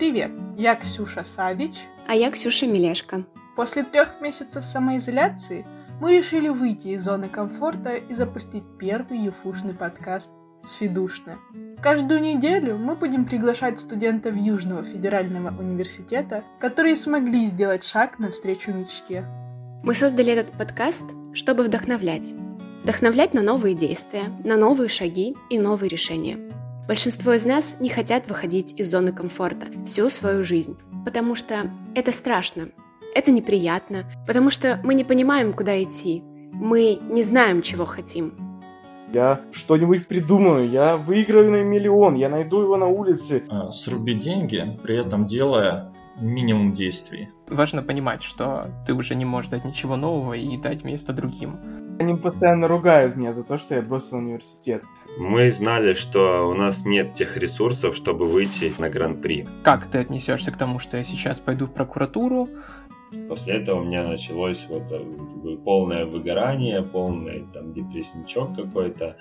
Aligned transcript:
Привет, 0.00 0.30
я 0.56 0.76
Ксюша 0.76 1.24
Савич. 1.24 1.72
А 2.06 2.14
я 2.14 2.30
Ксюша 2.30 2.66
Мелешко. 2.66 3.26
После 3.54 3.84
трех 3.84 4.18
месяцев 4.22 4.64
самоизоляции 4.64 5.66
мы 6.00 6.16
решили 6.16 6.48
выйти 6.48 6.88
из 6.88 7.04
зоны 7.04 7.28
комфорта 7.28 7.96
и 7.96 8.14
запустить 8.14 8.64
первый 8.78 9.18
юфушный 9.18 9.74
подкаст 9.74 10.30
«Сведушно». 10.62 11.36
Каждую 11.82 12.22
неделю 12.22 12.78
мы 12.78 12.94
будем 12.94 13.26
приглашать 13.26 13.78
студентов 13.78 14.34
Южного 14.36 14.82
федерального 14.84 15.54
университета, 15.60 16.44
которые 16.60 16.96
смогли 16.96 17.46
сделать 17.46 17.84
шаг 17.84 18.18
навстречу 18.18 18.72
мечте. 18.72 19.26
Мы 19.82 19.94
создали 19.94 20.32
этот 20.32 20.50
подкаст, 20.52 21.04
чтобы 21.34 21.64
вдохновлять. 21.64 22.32
Вдохновлять 22.84 23.34
на 23.34 23.42
новые 23.42 23.74
действия, 23.74 24.32
на 24.46 24.56
новые 24.56 24.88
шаги 24.88 25.36
и 25.50 25.58
новые 25.58 25.90
решения. 25.90 26.38
Большинство 26.90 27.34
из 27.34 27.46
нас 27.46 27.76
не 27.78 27.88
хотят 27.88 28.26
выходить 28.26 28.74
из 28.76 28.90
зоны 28.90 29.12
комфорта 29.12 29.68
всю 29.84 30.10
свою 30.10 30.42
жизнь, 30.42 30.76
потому 31.04 31.36
что 31.36 31.70
это 31.94 32.10
страшно, 32.10 32.70
это 33.14 33.30
неприятно, 33.30 34.06
потому 34.26 34.50
что 34.50 34.80
мы 34.82 34.94
не 34.94 35.04
понимаем, 35.04 35.52
куда 35.52 35.80
идти, 35.80 36.24
мы 36.52 36.98
не 37.00 37.22
знаем, 37.22 37.62
чего 37.62 37.84
хотим. 37.84 38.34
Я 39.14 39.40
что-нибудь 39.52 40.08
придумаю, 40.08 40.68
я 40.68 40.96
выиграю 40.96 41.52
на 41.52 41.62
миллион, 41.62 42.16
я 42.16 42.28
найду 42.28 42.60
его 42.60 42.76
на 42.76 42.88
улице. 42.88 43.44
А, 43.48 43.70
сруби 43.70 44.14
деньги, 44.14 44.76
при 44.82 44.98
этом 44.98 45.26
делая 45.26 45.92
минимум 46.20 46.72
действий. 46.72 47.28
Важно 47.48 47.84
понимать, 47.84 48.24
что 48.24 48.68
ты 48.84 48.94
уже 48.94 49.14
не 49.14 49.24
можешь 49.24 49.48
дать 49.48 49.64
ничего 49.64 49.94
нового 49.94 50.32
и 50.32 50.56
дать 50.56 50.82
место 50.82 51.12
другим. 51.12 51.56
Они 52.00 52.16
постоянно 52.16 52.66
ругают 52.66 53.14
меня 53.14 53.32
за 53.32 53.44
то, 53.44 53.58
что 53.58 53.76
я 53.76 53.82
бросил 53.82 54.16
университет. 54.16 54.82
Мы 55.18 55.50
знали, 55.50 55.94
что 55.94 56.48
у 56.48 56.54
нас 56.54 56.84
нет 56.84 57.14
тех 57.14 57.36
ресурсов, 57.36 57.94
чтобы 57.94 58.26
выйти 58.26 58.72
на 58.78 58.88
гран-при. 58.88 59.46
Как 59.62 59.86
ты 59.90 59.98
отнесешься 59.98 60.50
к 60.52 60.56
тому, 60.56 60.78
что 60.78 60.96
я 60.96 61.04
сейчас 61.04 61.40
пойду 61.40 61.66
в 61.66 61.72
прокуратуру? 61.72 62.48
После 63.28 63.60
этого 63.60 63.80
у 63.80 63.84
меня 63.84 64.04
началось 64.04 64.66
вот 64.68 64.92
полное 65.64 66.06
выгорание, 66.06 66.82
полный 66.82 67.44
там 67.52 67.72
депрессничок 67.74 68.54
какой-то. 68.54 69.16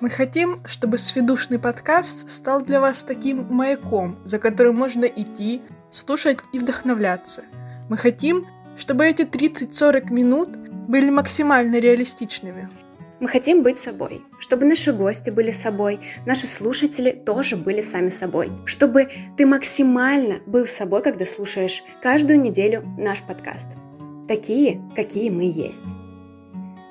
Мы 0.00 0.10
хотим, 0.10 0.60
чтобы 0.66 0.98
сведушный 0.98 1.58
подкаст 1.58 2.28
стал 2.28 2.60
для 2.60 2.80
вас 2.80 3.02
таким 3.02 3.46
маяком, 3.50 4.16
за 4.24 4.38
которым 4.38 4.76
можно 4.76 5.06
идти, 5.06 5.62
слушать 5.90 6.38
и 6.52 6.58
вдохновляться. 6.58 7.44
Мы 7.88 7.96
хотим, 7.96 8.46
чтобы 8.76 9.06
эти 9.06 9.22
30-40 9.22 10.12
минут 10.12 10.50
были 10.88 11.08
максимально 11.08 11.78
реалистичными. 11.78 12.68
Мы 13.18 13.28
хотим 13.28 13.62
быть 13.62 13.78
собой, 13.78 14.20
чтобы 14.38 14.66
наши 14.66 14.92
гости 14.92 15.30
были 15.30 15.50
собой, 15.50 16.00
наши 16.26 16.46
слушатели 16.46 17.12
тоже 17.12 17.56
были 17.56 17.80
сами 17.80 18.10
собой, 18.10 18.52
чтобы 18.66 19.08
ты 19.38 19.46
максимально 19.46 20.40
был 20.44 20.66
собой, 20.66 21.02
когда 21.02 21.24
слушаешь 21.24 21.82
каждую 22.02 22.38
неделю 22.40 22.82
наш 22.98 23.22
подкаст. 23.22 23.68
Такие, 24.28 24.82
какие 24.94 25.30
мы 25.30 25.44
есть. 25.44 25.94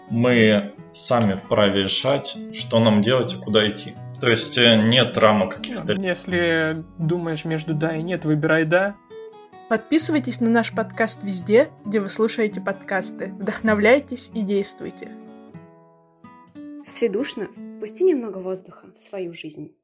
Мы 0.09 0.73
сами 0.93 1.33
вправе 1.33 1.83
решать, 1.83 2.35
что 2.53 2.79
нам 2.79 3.01
делать 3.03 3.35
и 3.35 3.37
куда 3.37 3.69
идти. 3.69 3.93
То 4.19 4.29
есть 4.29 4.57
э, 4.57 4.77
нет 4.77 5.15
рамок 5.17 5.57
каких-то. 5.57 5.93
Если 5.93 6.83
думаешь 6.97 7.45
между 7.45 7.75
да 7.75 7.95
и 7.95 8.01
нет, 8.01 8.25
выбирай 8.25 8.65
да. 8.65 8.95
Подписывайтесь 9.69 10.41
на 10.41 10.49
наш 10.49 10.71
подкаст 10.73 11.23
везде, 11.23 11.67
где 11.85 11.99
вы 11.99 12.09
слушаете 12.09 12.61
подкасты. 12.61 13.33
Вдохновляйтесь 13.37 14.31
и 14.33 14.41
действуйте. 14.41 15.09
Сведушно, 16.87 17.49
пусти 17.79 18.03
немного 18.03 18.37
воздуха 18.37 18.93
в 18.95 18.99
свою 18.99 19.33
жизнь. 19.33 19.75